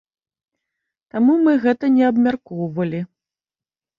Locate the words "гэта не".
1.65-2.03